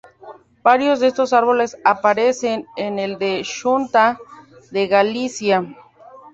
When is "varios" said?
0.63-0.99